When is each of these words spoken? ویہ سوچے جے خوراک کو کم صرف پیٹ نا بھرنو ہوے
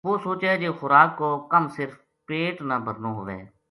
ویہ 0.07 0.21
سوچے 0.25 0.51
جے 0.61 0.69
خوراک 0.77 1.09
کو 1.19 1.29
کم 1.51 1.63
صرف 1.77 1.93
پیٹ 2.27 2.55
نا 2.67 2.75
بھرنو 2.85 3.11
ہوے 3.19 3.37